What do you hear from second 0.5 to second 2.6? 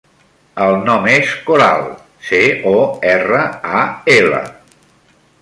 El nom és Coral: ce,